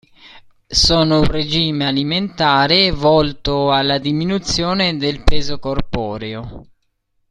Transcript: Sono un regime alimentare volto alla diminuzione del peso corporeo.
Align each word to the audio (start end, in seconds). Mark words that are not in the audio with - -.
Sono 0.65 1.19
un 1.19 1.25
regime 1.25 1.85
alimentare 1.85 2.89
volto 2.89 3.71
alla 3.71 3.99
diminuzione 3.99 4.97
del 4.97 5.21
peso 5.23 5.59
corporeo. 5.59 6.65